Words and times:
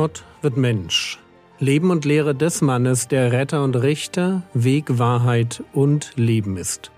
Gott 0.00 0.22
wird 0.42 0.56
Mensch. 0.56 1.18
Leben 1.58 1.90
und 1.90 2.04
Lehre 2.04 2.32
des 2.32 2.60
Mannes, 2.60 3.08
der 3.08 3.32
Retter 3.32 3.64
und 3.64 3.74
Richter, 3.74 4.44
Weg, 4.54 4.96
Wahrheit 5.00 5.64
und 5.72 6.12
Leben 6.14 6.56
ist. 6.56 6.92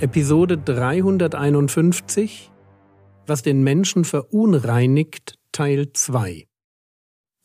Episode 0.00 0.58
351 0.58 2.50
Was 3.28 3.42
den 3.42 3.62
Menschen 3.62 4.04
verunreinigt, 4.04 5.38
Teil 5.52 5.92
2 5.92 6.48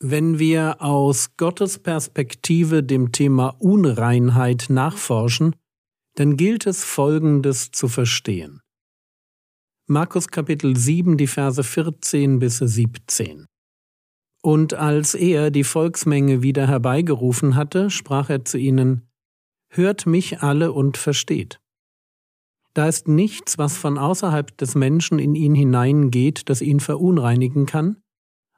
wenn 0.06 0.38
wir 0.38 0.82
aus 0.82 1.36
Gottes 1.38 1.78
Perspektive 1.78 2.82
dem 2.82 3.12
Thema 3.12 3.54
Unreinheit 3.58 4.66
nachforschen, 4.68 5.54
dann 6.14 6.36
gilt 6.36 6.66
es 6.66 6.84
Folgendes 6.84 7.70
zu 7.70 7.88
verstehen. 7.88 8.60
Markus 9.86 10.28
Kapitel 10.28 10.76
7, 10.76 11.16
die 11.16 11.26
Verse 11.26 11.62
14 11.62 12.38
bis 12.38 12.58
17. 12.58 13.46
Und 14.42 14.74
als 14.74 15.14
er 15.14 15.50
die 15.50 15.64
Volksmenge 15.64 16.42
wieder 16.42 16.66
herbeigerufen 16.66 17.54
hatte, 17.54 17.90
sprach 17.90 18.30
er 18.30 18.44
zu 18.44 18.58
ihnen, 18.58 19.08
Hört 19.68 20.06
mich 20.06 20.40
alle 20.40 20.72
und 20.72 20.96
versteht. 20.96 21.58
Da 22.74 22.88
ist 22.88 23.08
nichts, 23.08 23.58
was 23.58 23.76
von 23.76 23.98
außerhalb 23.98 24.56
des 24.56 24.74
Menschen 24.74 25.18
in 25.18 25.34
ihn 25.34 25.54
hineingeht, 25.54 26.48
das 26.48 26.60
ihn 26.60 26.80
verunreinigen 26.80 27.66
kann, 27.66 27.96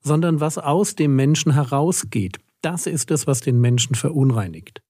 sondern 0.02 0.40
was 0.40 0.58
aus 0.58 0.94
dem 0.94 1.16
Menschen 1.16 1.52
herausgeht, 1.52 2.38
das 2.62 2.86
ist 2.86 3.10
es, 3.10 3.26
was 3.26 3.40
den 3.40 3.60
Menschen 3.60 3.94
verunreinigt. 3.94 4.82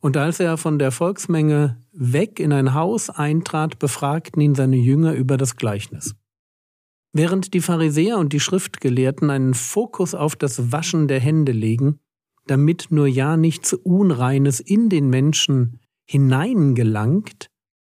Und 0.00 0.16
als 0.16 0.40
er 0.40 0.56
von 0.56 0.78
der 0.78 0.92
Volksmenge 0.92 1.76
weg 1.92 2.40
in 2.40 2.52
ein 2.52 2.74
Haus 2.74 3.10
eintrat, 3.10 3.78
befragten 3.78 4.40
ihn 4.40 4.54
seine 4.54 4.76
Jünger 4.76 5.12
über 5.12 5.36
das 5.36 5.56
Gleichnis. 5.56 6.14
Während 7.12 7.54
die 7.54 7.60
Pharisäer 7.60 8.18
und 8.18 8.32
die 8.32 8.40
Schriftgelehrten 8.40 9.30
einen 9.30 9.54
Fokus 9.54 10.14
auf 10.14 10.36
das 10.36 10.72
Waschen 10.72 11.08
der 11.08 11.20
Hände 11.20 11.52
legen, 11.52 11.98
damit 12.46 12.88
nur 12.90 13.06
ja 13.06 13.36
nichts 13.36 13.74
Unreines 13.74 14.60
in 14.60 14.88
den 14.88 15.10
Menschen 15.10 15.80
hineingelangt, 16.06 17.50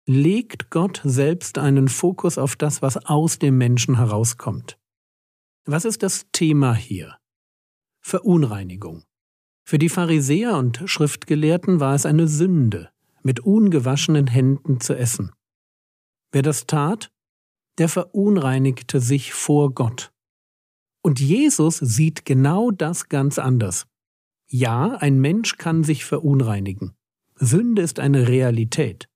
legt 0.07 0.71
Gott 0.71 1.01
selbst 1.03 1.57
einen 1.57 1.87
Fokus 1.87 2.37
auf 2.37 2.55
das, 2.55 2.81
was 2.81 2.97
aus 3.05 3.37
dem 3.37 3.57
Menschen 3.57 3.97
herauskommt. 3.97 4.77
Was 5.65 5.85
ist 5.85 6.03
das 6.03 6.25
Thema 6.31 6.73
hier? 6.73 7.17
Verunreinigung. 8.01 9.03
Für 9.71 9.79
die 9.79 9.87
Pharisäer 9.87 10.57
und 10.57 10.81
Schriftgelehrten 10.83 11.79
war 11.79 11.95
es 11.95 12.05
eine 12.05 12.27
Sünde, 12.27 12.89
mit 13.23 13.39
ungewaschenen 13.39 14.27
Händen 14.27 14.81
zu 14.81 14.97
essen. 14.97 15.31
Wer 16.33 16.41
das 16.41 16.67
tat, 16.67 17.09
der 17.77 17.87
verunreinigte 17.87 18.99
sich 18.99 19.31
vor 19.31 19.73
Gott. 19.73 20.11
Und 21.01 21.21
Jesus 21.21 21.77
sieht 21.77 22.25
genau 22.25 22.71
das 22.71 23.07
ganz 23.07 23.39
anders. 23.39 23.87
Ja, 24.49 24.97
ein 24.97 25.21
Mensch 25.21 25.55
kann 25.55 25.85
sich 25.85 26.03
verunreinigen. 26.03 26.93
Sünde 27.35 27.81
ist 27.81 28.01
eine 28.01 28.27
Realität. 28.27 29.07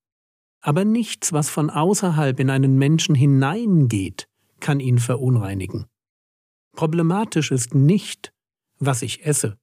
Aber 0.61 0.85
nichts, 0.85 1.33
was 1.33 1.49
von 1.49 1.69
außerhalb 1.69 2.39
in 2.39 2.49
einen 2.49 2.77
Menschen 2.77 3.13
hineingeht, 3.13 4.29
kann 4.61 4.79
ihn 4.79 4.99
verunreinigen. 4.99 5.87
Problematisch 6.77 7.51
ist 7.51 7.75
nicht, 7.75 8.31
was 8.79 9.01
ich 9.01 9.25
esse 9.25 9.57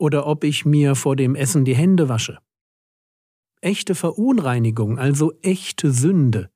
oder 0.00 0.26
ob 0.26 0.44
ich 0.44 0.64
mir 0.64 0.94
vor 0.94 1.14
dem 1.14 1.34
Essen 1.34 1.64
die 1.64 1.76
Hände 1.76 2.08
wasche. 2.08 2.38
Echte 3.60 3.94
Verunreinigung, 3.94 4.98
also 4.98 5.32
echte 5.42 5.92
Sünde, 5.92 6.50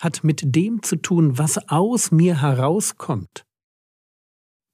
hat 0.00 0.24
mit 0.24 0.42
dem 0.44 0.82
zu 0.82 0.96
tun, 0.96 1.38
was 1.38 1.68
aus 1.68 2.10
mir 2.10 2.42
herauskommt. 2.42 3.46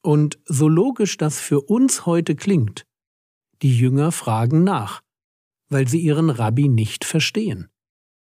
Und 0.02 0.38
so 0.46 0.68
logisch 0.68 1.18
das 1.18 1.38
für 1.38 1.60
uns 1.60 2.06
heute 2.06 2.34
klingt, 2.34 2.86
die 3.60 3.76
Jünger 3.76 4.10
fragen 4.10 4.64
nach, 4.64 5.02
weil 5.68 5.86
sie 5.86 6.00
ihren 6.00 6.30
Rabbi 6.30 6.68
nicht 6.68 7.04
verstehen. 7.04 7.68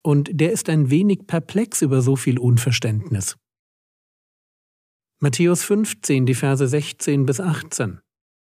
Und 0.04 0.30
der 0.32 0.52
ist 0.52 0.70
ein 0.70 0.92
wenig 0.92 1.26
perplex 1.26 1.82
über 1.82 2.04
so 2.04 2.16
viel 2.16 2.38
Unverständnis. 2.38 3.36
Matthäus 5.20 5.64
15, 5.64 6.28
die 6.28 6.36
Verse 6.36 6.68
16 6.68 7.26
bis 7.26 7.40
18. 7.40 8.02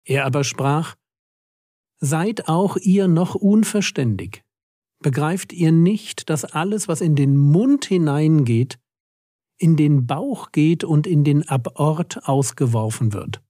Er 0.06 0.26
aber 0.26 0.44
sprach, 0.44 0.96
Seid 2.04 2.48
auch 2.48 2.78
ihr 2.78 3.08
noch 3.08 3.36
unverständig. 3.36 4.44
Begreift 5.04 5.54
ihr 5.54 5.72
nicht, 5.72 6.30
dass 6.30 6.46
alles, 6.46 6.88
was 6.88 7.00
in 7.00 7.16
den 7.16 7.38
Mund 7.38 7.86
hineingeht, 7.86 8.80
in 9.60 9.76
den 9.76 10.08
Bauch 10.08 10.52
geht 10.52 10.84
und 10.84 11.06
in 11.06 11.24
den 11.24 11.48
Abort 11.48 12.28
ausgeworfen 12.28 13.14
wird? 13.14 13.42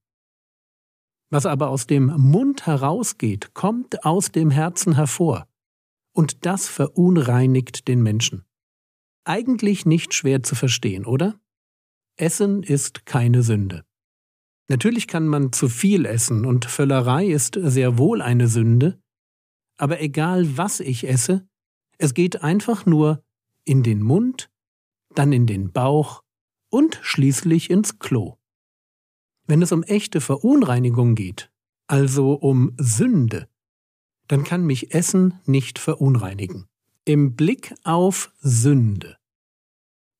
Was 1.29 1.45
aber 1.45 1.69
aus 1.69 1.87
dem 1.87 2.07
Mund 2.07 2.65
herausgeht, 2.65 3.53
kommt 3.53 4.03
aus 4.05 4.33
dem 4.33 4.51
Herzen 4.51 4.95
hervor, 4.95 5.47
und 6.13 6.45
das 6.45 6.67
verunreinigt 6.67 7.87
den 7.87 8.03
Menschen. 8.03 8.43
Eigentlich 9.23 9.85
nicht 9.85 10.13
schwer 10.13 10.43
zu 10.43 10.55
verstehen, 10.55 11.05
oder? 11.05 11.39
Essen 12.17 12.63
ist 12.63 13.05
keine 13.05 13.43
Sünde. 13.43 13.85
Natürlich 14.71 15.09
kann 15.09 15.27
man 15.27 15.51
zu 15.51 15.67
viel 15.67 16.05
essen 16.05 16.45
und 16.45 16.63
Völlerei 16.63 17.25
ist 17.25 17.59
sehr 17.61 17.97
wohl 17.97 18.21
eine 18.21 18.47
Sünde, 18.47 19.01
aber 19.77 19.99
egal 19.99 20.57
was 20.57 20.79
ich 20.79 21.09
esse, 21.09 21.45
es 21.97 22.13
geht 22.13 22.41
einfach 22.41 22.85
nur 22.85 23.21
in 23.65 23.83
den 23.83 24.01
Mund, 24.01 24.49
dann 25.13 25.33
in 25.33 25.45
den 25.45 25.73
Bauch 25.73 26.23
und 26.69 27.01
schließlich 27.01 27.69
ins 27.69 27.99
Klo. 27.99 28.37
Wenn 29.45 29.61
es 29.61 29.73
um 29.73 29.83
echte 29.83 30.21
Verunreinigung 30.21 31.15
geht, 31.15 31.51
also 31.87 32.31
um 32.31 32.71
Sünde, 32.77 33.49
dann 34.29 34.45
kann 34.45 34.65
mich 34.65 34.93
Essen 34.93 35.33
nicht 35.45 35.79
verunreinigen. 35.79 36.69
Im 37.03 37.35
Blick 37.35 37.75
auf 37.83 38.31
Sünde 38.39 39.17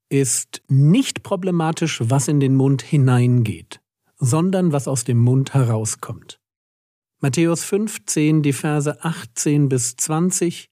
ist 0.10 0.62
nicht 0.68 1.24
problematisch, 1.24 2.02
was 2.04 2.28
in 2.28 2.42
den 2.42 2.58
Mund 2.58 2.82
hineingeht, 2.82 3.81
sondern 4.22 4.72
was 4.72 4.88
aus 4.88 5.04
dem 5.04 5.18
Mund 5.18 5.54
herauskommt. 5.54 6.40
Matthäus 7.20 7.64
15, 7.64 8.44
die 8.44 8.54
Verse 8.54 9.04
18 9.04 9.68
bis 9.68 9.98
20. 9.98 10.70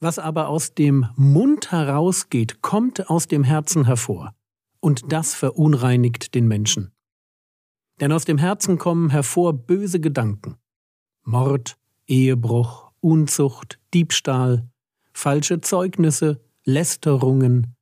Was 0.00 0.18
aber 0.18 0.48
aus 0.48 0.74
dem 0.74 1.06
Mund 1.14 1.70
herausgeht, 1.70 2.62
kommt 2.62 3.08
aus 3.08 3.28
dem 3.28 3.44
Herzen 3.44 3.84
hervor, 3.84 4.34
und 4.80 5.12
das 5.12 5.34
verunreinigt 5.34 6.34
den 6.34 6.48
Menschen. 6.48 6.92
Denn 8.00 8.10
aus 8.10 8.24
dem 8.24 8.38
Herzen 8.38 8.78
kommen 8.78 9.10
hervor 9.10 9.52
böse 9.52 10.00
Gedanken, 10.00 10.56
Mord, 11.22 11.76
Ehebruch, 12.06 12.90
Unzucht, 13.00 13.78
Diebstahl, 13.94 14.68
falsche 15.12 15.60
Zeugnisse, 15.60 16.40
Lästerungen, 16.64 17.76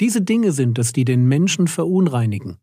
diese 0.00 0.22
Dinge 0.22 0.52
sind 0.52 0.78
es, 0.78 0.92
die 0.92 1.04
den 1.04 1.26
Menschen 1.26 1.68
verunreinigen. 1.68 2.58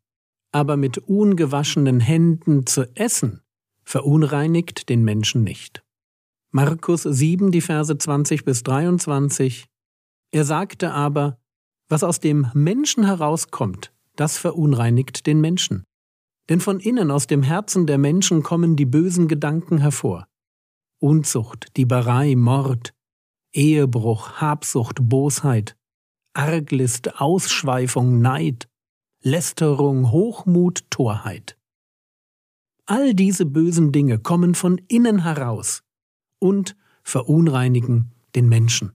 Aber 0.51 0.77
mit 0.77 0.97
ungewaschenen 0.97 1.99
Händen 1.99 2.65
zu 2.65 2.93
essen, 2.95 3.41
verunreinigt 3.83 4.89
den 4.89 5.03
Menschen 5.03 5.43
nicht. 5.43 5.83
Markus 6.51 7.03
7, 7.03 7.51
die 7.51 7.61
Verse 7.61 7.97
20 7.97 8.43
bis 8.43 8.63
23. 8.63 9.67
Er 10.31 10.45
sagte 10.45 10.91
aber, 10.91 11.39
was 11.87 12.03
aus 12.03 12.19
dem 12.19 12.47
Menschen 12.53 13.05
herauskommt, 13.05 13.93
das 14.15 14.37
verunreinigt 14.37 15.27
den 15.27 15.41
Menschen. 15.41 15.83
Denn 16.49 16.59
von 16.59 16.79
innen 16.79 17.11
aus 17.11 17.27
dem 17.27 17.43
Herzen 17.43 17.87
der 17.87 17.97
Menschen 17.97 18.43
kommen 18.43 18.75
die 18.75 18.85
bösen 18.85 19.27
Gedanken 19.27 19.77
hervor. 19.77 20.27
Unzucht, 20.99 21.75
Dieberei, 21.77 22.35
Mord, 22.35 22.93
Ehebruch, 23.53 24.41
Habsucht, 24.41 24.99
Bosheit, 25.01 25.75
Arglist, 26.33 27.19
Ausschweifung, 27.19 28.21
Neid, 28.21 28.67
Lästerung, 29.23 30.11
Hochmut, 30.11 30.89
Torheit. 30.89 31.55
All 32.87 33.13
diese 33.13 33.45
bösen 33.45 33.91
Dinge 33.91 34.17
kommen 34.17 34.55
von 34.55 34.79
innen 34.87 35.21
heraus 35.21 35.83
und 36.39 36.75
verunreinigen 37.03 38.15
den 38.33 38.49
Menschen. 38.49 38.93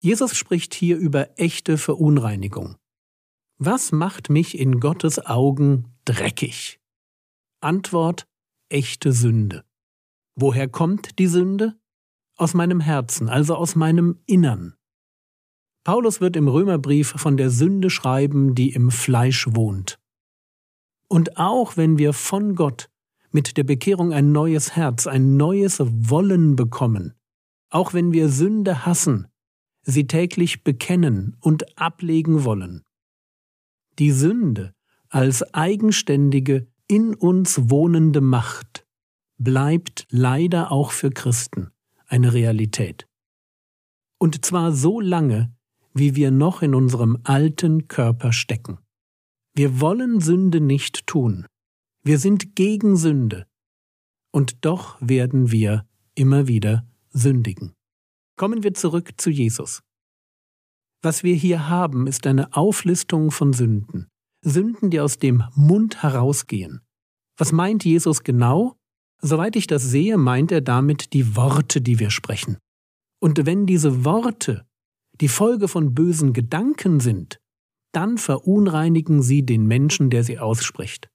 Jesus 0.00 0.34
spricht 0.36 0.74
hier 0.74 0.96
über 0.96 1.38
echte 1.38 1.78
Verunreinigung. 1.78 2.74
Was 3.58 3.92
macht 3.92 4.28
mich 4.28 4.58
in 4.58 4.80
Gottes 4.80 5.24
Augen 5.24 5.94
dreckig? 6.04 6.80
Antwort 7.60 8.26
echte 8.70 9.12
Sünde. 9.12 9.64
Woher 10.34 10.66
kommt 10.66 11.20
die 11.20 11.28
Sünde? 11.28 11.78
Aus 12.36 12.54
meinem 12.54 12.80
Herzen, 12.80 13.28
also 13.28 13.54
aus 13.54 13.76
meinem 13.76 14.18
Innern. 14.26 14.74
Paulus 15.84 16.20
wird 16.20 16.36
im 16.36 16.48
Römerbrief 16.48 17.14
von 17.16 17.36
der 17.36 17.50
Sünde 17.50 17.90
schreiben, 17.90 18.54
die 18.54 18.72
im 18.72 18.90
Fleisch 18.90 19.48
wohnt. 19.50 19.98
Und 21.08 21.36
auch 21.36 21.76
wenn 21.76 21.98
wir 21.98 22.12
von 22.12 22.54
Gott 22.54 22.88
mit 23.32 23.56
der 23.56 23.64
Bekehrung 23.64 24.12
ein 24.12 24.32
neues 24.32 24.76
Herz, 24.76 25.06
ein 25.06 25.36
neues 25.36 25.80
Wollen 25.80 26.54
bekommen, 26.54 27.14
auch 27.70 27.94
wenn 27.94 28.12
wir 28.12 28.28
Sünde 28.28 28.86
hassen, 28.86 29.26
sie 29.82 30.06
täglich 30.06 30.62
bekennen 30.62 31.36
und 31.40 31.76
ablegen 31.78 32.44
wollen. 32.44 32.84
Die 33.98 34.12
Sünde 34.12 34.74
als 35.08 35.42
eigenständige, 35.54 36.66
in 36.88 37.14
uns 37.14 37.70
wohnende 37.70 38.20
Macht 38.20 38.86
bleibt 39.38 40.06
leider 40.10 40.70
auch 40.70 40.92
für 40.92 41.10
Christen 41.10 41.70
eine 42.06 42.32
Realität. 42.32 43.08
Und 44.18 44.44
zwar 44.44 44.72
so 44.72 45.00
lange, 45.00 45.54
wie 45.94 46.16
wir 46.16 46.30
noch 46.30 46.62
in 46.62 46.74
unserem 46.74 47.18
alten 47.24 47.88
Körper 47.88 48.32
stecken. 48.32 48.78
Wir 49.54 49.80
wollen 49.80 50.20
Sünde 50.20 50.60
nicht 50.60 51.06
tun. 51.06 51.46
Wir 52.02 52.18
sind 52.18 52.56
gegen 52.56 52.96
Sünde. 52.96 53.46
Und 54.32 54.64
doch 54.64 54.96
werden 55.00 55.50
wir 55.50 55.86
immer 56.14 56.48
wieder 56.48 56.86
sündigen. 57.10 57.74
Kommen 58.36 58.62
wir 58.62 58.74
zurück 58.74 59.12
zu 59.18 59.30
Jesus. 59.30 59.82
Was 61.02 61.22
wir 61.22 61.34
hier 61.34 61.68
haben, 61.68 62.06
ist 62.06 62.26
eine 62.26 62.56
Auflistung 62.56 63.30
von 63.30 63.52
Sünden. 63.52 64.08
Sünden, 64.42 64.90
die 64.90 65.00
aus 65.00 65.18
dem 65.18 65.44
Mund 65.54 66.02
herausgehen. 66.02 66.80
Was 67.36 67.52
meint 67.52 67.84
Jesus 67.84 68.22
genau? 68.22 68.76
Soweit 69.20 69.56
ich 69.56 69.66
das 69.66 69.82
sehe, 69.82 70.16
meint 70.16 70.50
er 70.50 70.60
damit 70.60 71.12
die 71.12 71.36
Worte, 71.36 71.80
die 71.80 71.98
wir 71.98 72.10
sprechen. 72.10 72.58
Und 73.20 73.46
wenn 73.46 73.66
diese 73.66 74.04
Worte 74.04 74.66
die 75.20 75.28
Folge 75.28 75.68
von 75.68 75.94
bösen 75.94 76.32
Gedanken 76.32 77.00
sind, 77.00 77.40
dann 77.92 78.18
verunreinigen 78.18 79.22
sie 79.22 79.44
den 79.44 79.66
Menschen, 79.66 80.10
der 80.10 80.24
sie 80.24 80.38
ausspricht. 80.38 81.10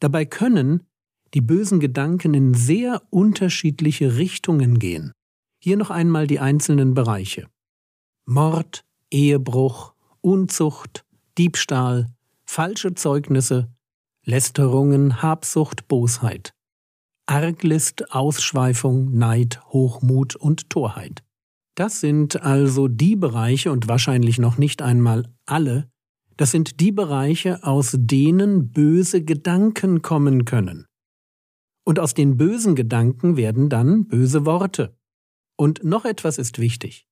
Dabei 0.00 0.24
können 0.24 0.86
die 1.34 1.40
bösen 1.40 1.80
Gedanken 1.80 2.34
in 2.34 2.54
sehr 2.54 3.02
unterschiedliche 3.10 4.16
Richtungen 4.16 4.78
gehen. 4.78 5.12
Hier 5.58 5.76
noch 5.76 5.90
einmal 5.90 6.26
die 6.26 6.40
einzelnen 6.40 6.94
Bereiche. 6.94 7.46
Mord, 8.26 8.84
Ehebruch, 9.10 9.94
Unzucht, 10.20 11.04
Diebstahl, 11.38 12.08
falsche 12.44 12.94
Zeugnisse, 12.94 13.68
Lästerungen, 14.24 15.22
Habsucht, 15.22 15.88
Bosheit, 15.88 16.52
Arglist, 17.26 18.12
Ausschweifung, 18.12 19.16
Neid, 19.16 19.62
Hochmut 19.66 20.36
und 20.36 20.68
Torheit. 20.68 21.22
Das 21.74 22.00
sind 22.00 22.42
also 22.42 22.88
die 22.88 23.16
Bereiche 23.16 23.72
und 23.72 23.88
wahrscheinlich 23.88 24.38
noch 24.38 24.58
nicht 24.58 24.82
einmal 24.82 25.32
alle, 25.46 25.90
das 26.36 26.50
sind 26.50 26.80
die 26.80 26.92
Bereiche, 26.92 27.62
aus 27.62 27.94
denen 27.98 28.70
böse 28.72 29.22
Gedanken 29.24 30.02
kommen 30.02 30.44
können. 30.44 30.86
Und 31.84 31.98
aus 31.98 32.14
den 32.14 32.36
bösen 32.36 32.74
Gedanken 32.74 33.36
werden 33.36 33.68
dann 33.68 34.06
böse 34.06 34.46
Worte. 34.46 34.96
Und 35.56 35.84
noch 35.84 36.04
etwas 36.04 36.38
ist 36.38 36.58
wichtig. 36.58 37.06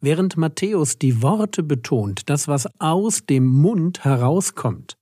Während 0.00 0.36
Matthäus 0.36 0.98
die 0.98 1.22
Worte 1.22 1.62
betont, 1.62 2.28
das, 2.28 2.48
was 2.48 2.68
aus 2.80 3.24
dem 3.24 3.46
Mund 3.46 4.04
herauskommt, 4.04 4.96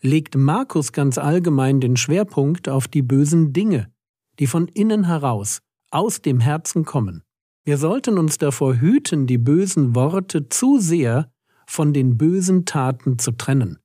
legt 0.00 0.36
Markus 0.36 0.92
ganz 0.92 1.18
allgemein 1.18 1.80
den 1.80 1.96
Schwerpunkt 1.96 2.68
auf 2.68 2.88
die 2.88 3.02
bösen 3.02 3.52
Dinge, 3.52 3.92
die 4.38 4.46
von 4.46 4.68
innen 4.68 5.04
heraus, 5.04 5.60
aus 5.90 6.22
dem 6.22 6.40
Herzen 6.40 6.84
kommen. 6.84 7.22
Wir 7.66 7.78
sollten 7.78 8.16
uns 8.16 8.38
davor 8.38 8.76
hüten, 8.76 9.26
die 9.26 9.38
bösen 9.38 9.96
Worte 9.96 10.48
zu 10.48 10.78
sehr 10.78 11.32
von 11.66 11.92
den 11.92 12.16
bösen 12.16 12.64
Taten 12.64 13.18
zu 13.18 13.32
trennen. 13.32 13.80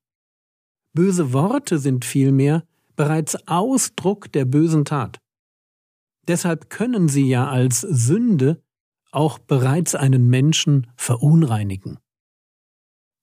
Böse 0.93 1.33
Worte 1.33 1.79
sind 1.79 2.05
vielmehr 2.05 2.63
bereits 2.95 3.47
Ausdruck 3.47 4.31
der 4.31 4.45
bösen 4.45 4.85
Tat. 4.85 5.17
Deshalb 6.27 6.69
können 6.69 7.09
sie 7.09 7.27
ja 7.27 7.49
als 7.49 7.81
Sünde 7.81 8.61
auch 9.11 9.39
bereits 9.39 9.95
einen 9.95 10.29
Menschen 10.29 10.85
verunreinigen. 10.95 11.97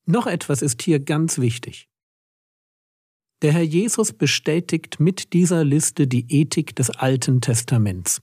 Noch 0.07 0.27
etwas 0.27 0.61
ist 0.61 0.83
hier 0.83 0.99
ganz 0.99 1.39
wichtig. 1.39 1.89
Der 3.43 3.53
Herr 3.53 3.63
Jesus 3.63 4.13
bestätigt 4.13 4.99
mit 4.99 5.33
dieser 5.35 5.63
Liste 5.63 6.09
die 6.09 6.27
Ethik 6.29 6.75
des 6.75 6.91
Alten 6.91 7.41
Testaments. 7.41 8.23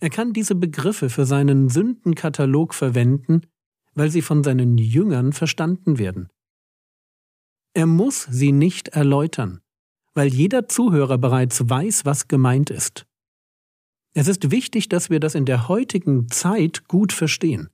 Er 0.00 0.10
kann 0.10 0.32
diese 0.32 0.54
Begriffe 0.54 1.08
für 1.08 1.24
seinen 1.24 1.68
Sündenkatalog 1.68 2.74
verwenden, 2.74 3.42
weil 3.94 4.10
sie 4.10 4.22
von 4.22 4.44
seinen 4.44 4.76
Jüngern 4.76 5.32
verstanden 5.32 5.98
werden. 5.98 6.28
Er 7.72 7.86
muss 7.86 8.24
sie 8.30 8.52
nicht 8.52 8.88
erläutern, 8.88 9.60
weil 10.14 10.28
jeder 10.28 10.68
Zuhörer 10.68 11.18
bereits 11.18 11.68
weiß, 11.68 12.04
was 12.04 12.28
gemeint 12.28 12.70
ist. 12.70 13.06
Es 14.14 14.28
ist 14.28 14.50
wichtig, 14.50 14.88
dass 14.88 15.10
wir 15.10 15.20
das 15.20 15.34
in 15.34 15.44
der 15.44 15.68
heutigen 15.68 16.28
Zeit 16.28 16.88
gut 16.88 17.12
verstehen. 17.12 17.68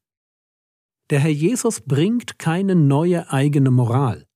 Der 1.11 1.21
Herr 1.21 1.31
Jesus 1.31 1.81
bringt 1.81 2.39
keine 2.39 2.75
neue 2.75 3.31
eigene 3.31 3.71
Moral. 3.71 4.27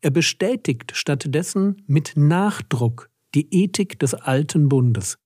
Er 0.00 0.10
bestätigt 0.10 0.92
stattdessen 0.96 1.84
mit 1.86 2.14
Nachdruck 2.16 3.10
die 3.34 3.52
Ethik 3.54 3.98
des 3.98 4.14
alten 4.14 4.68
Bundes. 4.68 5.18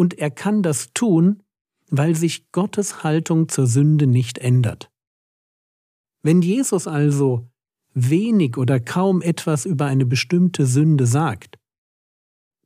Und 0.00 0.18
er 0.18 0.30
kann 0.30 0.62
das 0.62 0.94
tun, 0.94 1.42
weil 1.90 2.16
sich 2.16 2.50
Gottes 2.52 3.04
Haltung 3.04 3.50
zur 3.50 3.66
Sünde 3.66 4.06
nicht 4.06 4.38
ändert. 4.38 4.90
Wenn 6.22 6.40
Jesus 6.40 6.86
also 6.86 7.50
wenig 7.92 8.56
oder 8.56 8.80
kaum 8.80 9.20
etwas 9.20 9.66
über 9.66 9.84
eine 9.84 10.06
bestimmte 10.06 10.64
Sünde 10.64 11.04
sagt, 11.04 11.58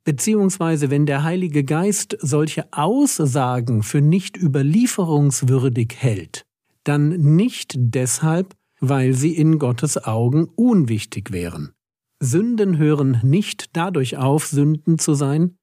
beziehungsweise 0.05 0.89
wenn 0.89 1.05
der 1.05 1.23
Heilige 1.23 1.65
Geist 1.65 2.15
solche 2.21 2.71
Aussagen 2.71 3.83
für 3.83 3.99
nicht 3.99 4.37
überlieferungswürdig 4.37 5.93
hält, 5.97 6.45
dann 6.85 7.35
nicht 7.35 7.73
deshalb, 7.75 8.55
weil 8.79 9.11
sie 9.11 9.35
in 9.35 9.59
Gottes 9.59 10.01
Augen 10.01 10.45
unwichtig 10.55 11.33
wären. 11.33 11.73
Sünden 12.21 12.77
hören 12.77 13.19
nicht 13.23 13.75
dadurch 13.75 14.15
auf, 14.15 14.47
Sünden 14.47 14.99
zu 14.99 15.15
sein, 15.15 15.57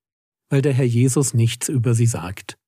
weil 0.53 0.61
der 0.61 0.75
Herr 0.75 0.85
Jesus 0.85 1.33
nichts 1.33 1.71
über 1.71 1.95
sie 1.95 2.05
sagt. 2.05 2.59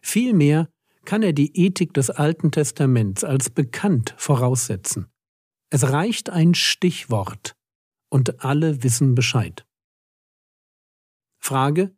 Vielmehr 0.00 0.68
kann 1.04 1.22
er 1.22 1.32
die 1.32 1.56
Ethik 1.56 1.94
des 1.94 2.10
Alten 2.10 2.50
Testaments 2.50 3.22
als 3.22 3.50
bekannt 3.50 4.16
voraussetzen. 4.18 5.06
Es 5.70 5.92
reicht 5.92 6.28
ein 6.28 6.54
Stichwort 6.54 7.54
und 8.10 8.44
alle 8.44 8.82
wissen 8.82 9.14
Bescheid. 9.14 9.64
Frage, 11.38 11.96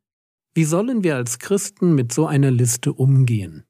wie 0.52 0.64
sollen 0.64 1.02
wir 1.02 1.16
als 1.16 1.38
Christen 1.38 1.94
mit 1.94 2.12
so 2.12 2.26
einer 2.26 2.50
Liste 2.50 2.92
umgehen? 2.92 3.64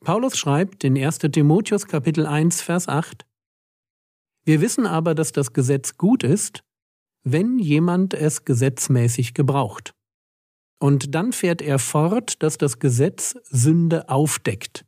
Paulus 0.00 0.36
schreibt 0.36 0.82
in 0.82 0.98
1 0.98 1.18
Timotheus 1.18 1.86
Kapitel 1.86 2.26
1 2.26 2.60
Vers 2.60 2.88
8 2.88 3.24
Wir 4.44 4.60
wissen 4.60 4.86
aber, 4.86 5.14
dass 5.14 5.30
das 5.30 5.52
Gesetz 5.52 5.96
gut 5.96 6.24
ist, 6.24 6.64
wenn 7.22 7.60
jemand 7.60 8.14
es 8.14 8.44
gesetzmäßig 8.44 9.32
gebraucht. 9.32 9.94
Und 10.80 11.14
dann 11.14 11.32
fährt 11.32 11.60
er 11.60 11.78
fort, 11.78 12.42
dass 12.42 12.56
das 12.56 12.78
Gesetz 12.78 13.36
Sünde 13.50 14.08
aufdeckt. 14.08 14.86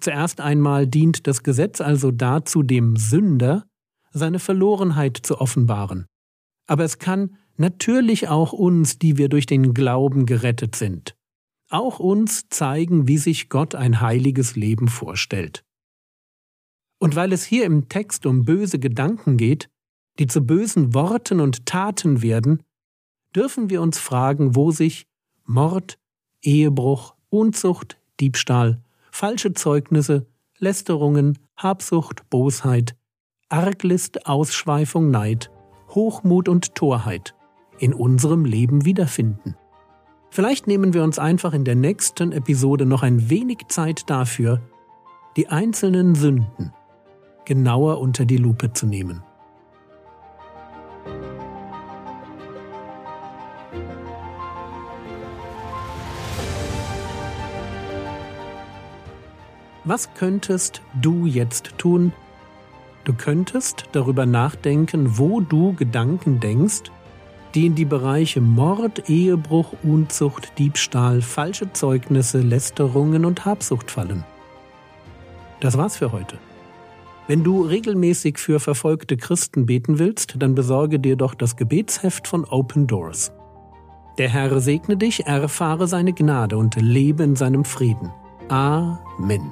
Zuerst 0.00 0.40
einmal 0.40 0.86
dient 0.86 1.26
das 1.26 1.42
Gesetz 1.42 1.80
also 1.80 2.10
dazu, 2.10 2.62
dem 2.62 2.96
Sünder 2.96 3.64
seine 4.10 4.40
Verlorenheit 4.40 5.16
zu 5.16 5.40
offenbaren. 5.40 6.06
Aber 6.66 6.84
es 6.84 6.98
kann 6.98 7.36
natürlich 7.56 8.28
auch 8.28 8.52
uns, 8.52 8.98
die 8.98 9.16
wir 9.16 9.28
durch 9.28 9.46
den 9.46 9.74
Glauben 9.74 10.26
gerettet 10.26 10.76
sind, 10.76 11.16
auch 11.70 11.98
uns 11.98 12.48
zeigen, 12.48 13.08
wie 13.08 13.18
sich 13.18 13.48
Gott 13.48 13.74
ein 13.74 14.00
heiliges 14.00 14.56
Leben 14.56 14.88
vorstellt. 14.88 15.64
Und 17.00 17.14
weil 17.14 17.32
es 17.32 17.44
hier 17.44 17.64
im 17.64 17.88
Text 17.88 18.26
um 18.26 18.44
böse 18.44 18.78
Gedanken 18.78 19.36
geht, 19.36 19.68
die 20.18 20.26
zu 20.26 20.44
bösen 20.44 20.94
Worten 20.94 21.40
und 21.40 21.64
Taten 21.66 22.22
werden, 22.22 22.62
dürfen 23.36 23.70
wir 23.70 23.82
uns 23.82 23.98
fragen, 23.98 24.56
wo 24.56 24.72
sich 24.72 25.06
Mord, 25.50 25.98
Ehebruch, 26.42 27.14
Unzucht, 27.30 27.98
Diebstahl, 28.20 28.82
falsche 29.10 29.54
Zeugnisse, 29.54 30.26
Lästerungen, 30.58 31.38
Habsucht, 31.56 32.28
Bosheit, 32.28 32.96
Arglist, 33.48 34.26
Ausschweifung, 34.26 35.10
Neid, 35.10 35.50
Hochmut 35.88 36.50
und 36.50 36.74
Torheit 36.74 37.34
in 37.78 37.94
unserem 37.94 38.44
Leben 38.44 38.84
wiederfinden. 38.84 39.56
Vielleicht 40.28 40.66
nehmen 40.66 40.92
wir 40.92 41.02
uns 41.02 41.18
einfach 41.18 41.54
in 41.54 41.64
der 41.64 41.76
nächsten 41.76 42.32
Episode 42.32 42.84
noch 42.84 43.02
ein 43.02 43.30
wenig 43.30 43.68
Zeit 43.68 44.10
dafür, 44.10 44.60
die 45.38 45.48
einzelnen 45.48 46.14
Sünden 46.14 46.74
genauer 47.46 48.00
unter 48.00 48.26
die 48.26 48.36
Lupe 48.36 48.74
zu 48.74 48.86
nehmen. 48.86 49.22
Was 59.88 60.12
könntest 60.12 60.82
du 61.00 61.24
jetzt 61.24 61.78
tun? 61.78 62.12
Du 63.04 63.14
könntest 63.14 63.84
darüber 63.92 64.26
nachdenken, 64.26 65.16
wo 65.16 65.40
du 65.40 65.72
Gedanken 65.72 66.40
denkst, 66.40 66.90
die 67.54 67.64
in 67.64 67.74
die 67.74 67.86
Bereiche 67.86 68.42
Mord, 68.42 69.08
Ehebruch, 69.08 69.72
Unzucht, 69.82 70.58
Diebstahl, 70.58 71.22
falsche 71.22 71.72
Zeugnisse, 71.72 72.42
Lästerungen 72.42 73.24
und 73.24 73.46
Habsucht 73.46 73.90
fallen. 73.90 74.24
Das 75.60 75.78
war's 75.78 75.96
für 75.96 76.12
heute. 76.12 76.36
Wenn 77.26 77.42
du 77.42 77.62
regelmäßig 77.62 78.36
für 78.36 78.60
verfolgte 78.60 79.16
Christen 79.16 79.64
beten 79.64 79.98
willst, 79.98 80.34
dann 80.38 80.54
besorge 80.54 81.00
dir 81.00 81.16
doch 81.16 81.32
das 81.32 81.56
Gebetsheft 81.56 82.28
von 82.28 82.44
Open 82.44 82.86
Doors. 82.86 83.32
Der 84.18 84.28
Herr 84.28 84.60
segne 84.60 84.98
dich, 84.98 85.24
erfahre 85.24 85.88
seine 85.88 86.12
Gnade 86.12 86.58
und 86.58 86.76
lebe 86.76 87.22
in 87.22 87.36
seinem 87.36 87.64
Frieden. 87.64 88.10
Amen. 88.50 89.50